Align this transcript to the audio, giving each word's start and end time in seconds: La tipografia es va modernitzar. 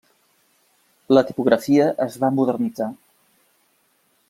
La 1.17 1.23
tipografia 1.27 1.91
es 2.07 2.17
va 2.25 2.33
modernitzar. 2.39 2.89